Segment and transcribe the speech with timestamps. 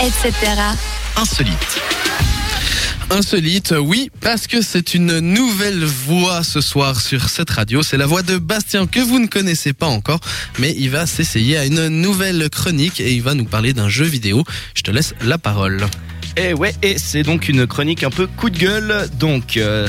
[0.00, 0.32] etc.
[1.16, 1.80] Insolite.
[3.10, 7.82] Insolite, oui, parce que c'est une nouvelle voix ce soir sur cette radio.
[7.82, 10.20] C'est la voix de Bastien que vous ne connaissez pas encore,
[10.58, 14.04] mais il va s'essayer à une nouvelle chronique et il va nous parler d'un jeu
[14.04, 14.44] vidéo.
[14.74, 15.84] Je te laisse la parole.
[16.36, 19.08] Et ouais, et c'est donc une chronique un peu coup de gueule.
[19.18, 19.88] Donc, euh,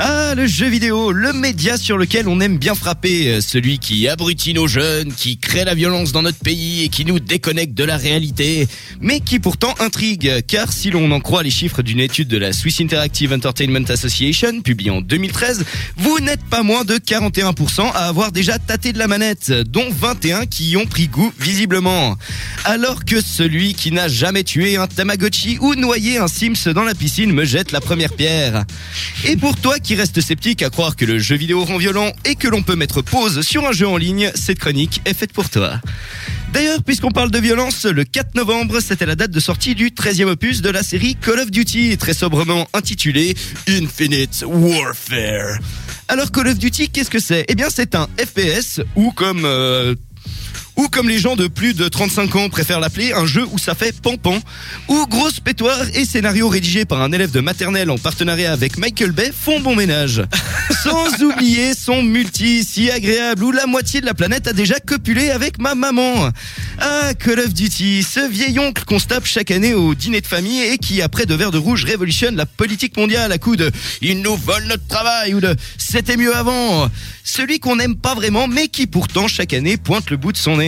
[0.00, 4.06] ah, le jeu vidéo, le média sur lequel on aime bien frapper, euh, celui qui
[4.06, 7.82] abrutit nos jeunes, qui crée la violence dans notre pays et qui nous déconnecte de
[7.82, 8.68] la réalité,
[9.00, 12.52] mais qui pourtant intrigue, car si l'on en croit les chiffres d'une étude de la
[12.52, 15.64] Swiss Interactive Entertainment Association, publiée en 2013,
[15.96, 20.46] vous n'êtes pas moins de 41% à avoir déjà tâté de la manette, dont 21
[20.46, 22.16] qui y ont pris goût visiblement.
[22.64, 26.94] Alors que celui qui n'a jamais tué un Tamagotchi ou noyé un Sims dans la
[26.94, 28.64] piscine me jette la première pierre.
[29.24, 32.48] Et pour toi reste sceptique à croire que le jeu vidéo rend violent et que
[32.48, 35.80] l'on peut mettre pause sur un jeu en ligne, cette chronique est faite pour toi.
[36.52, 40.30] D'ailleurs, puisqu'on parle de violence, le 4 novembre, c'était la date de sortie du 13e
[40.30, 43.34] opus de la série Call of Duty, très sobrement intitulé
[43.68, 45.58] Infinite Warfare.
[46.08, 47.44] Alors Call of Duty, qu'est-ce que c'est?
[47.48, 49.94] Eh bien, c'est un FPS ou comme euh,
[50.78, 53.74] ou comme les gens de plus de 35 ans préfèrent l'appeler, un jeu où ça
[53.74, 54.38] fait pampan,
[54.86, 59.10] où grosse pétoire et scénario rédigé par un élève de maternelle en partenariat avec Michael
[59.10, 60.22] Bay font bon ménage.
[60.84, 65.30] Sans oublier son multi si agréable où la moitié de la planète a déjà copulé
[65.30, 66.30] avec ma maman.
[66.78, 70.26] Ah, Call of Duty, ce vieil oncle qu'on se tape chaque année au dîner de
[70.28, 73.72] famille et qui, après de verres de rouge, révolutionne la politique mondiale à coup de
[74.02, 76.88] «ils nous volent notre travail» ou de «c'était mieux avant».
[77.24, 80.56] Celui qu'on n'aime pas vraiment mais qui pourtant chaque année pointe le bout de son
[80.56, 80.67] nez.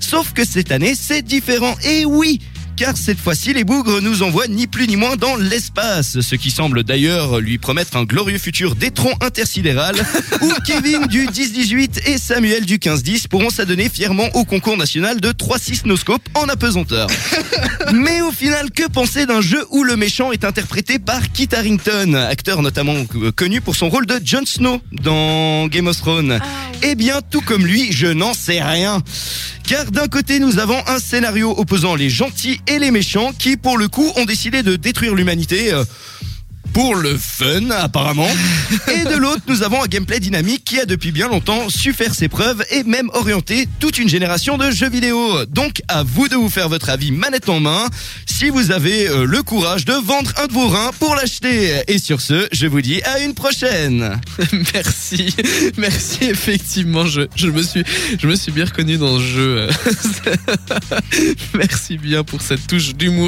[0.00, 1.74] Sauf que cette année, c'est différent.
[1.84, 2.40] Et oui,
[2.78, 6.52] car cette fois-ci, les bougres nous envoient ni plus ni moins dans l'espace, ce qui
[6.52, 9.96] semble d'ailleurs lui promettre un glorieux futur d'étron intersidéral,
[10.42, 15.30] où Kevin du 10-18 et Samuel du 15-10 pourront s'adonner fièrement au concours national de
[15.32, 17.08] 3-6 noscopes en apesanteur.
[17.92, 22.14] Mais au final, que penser d'un jeu où le méchant est interprété par Kit Harington,
[22.14, 22.94] acteur notamment
[23.34, 26.38] connu pour son rôle de Jon Snow dans Game of Thrones
[26.82, 29.02] Eh bien, tout comme lui, je n'en sais rien.
[29.68, 33.76] Car d'un côté, nous avons un scénario opposant les gentils et les méchants qui, pour
[33.76, 35.74] le coup, ont décidé de détruire l'humanité.
[35.74, 35.84] Euh,
[36.78, 38.30] pour le fun apparemment.
[38.94, 42.14] Et de l'autre, nous avons un gameplay dynamique qui a depuis bien longtemps su faire
[42.14, 45.44] ses preuves et même orienter toute une génération de jeux vidéo.
[45.46, 47.88] Donc à vous de vous faire votre avis manette en main
[48.26, 51.82] si vous avez euh, le courage de vendre un de vos reins pour l'acheter.
[51.88, 54.20] Et sur ce, je vous dis à une prochaine.
[54.72, 55.34] Merci,
[55.76, 57.82] merci effectivement, je, je me suis
[58.20, 59.68] je me suis bien reconnu dans ce jeu.
[61.54, 63.26] merci bien pour cette touche d'humour.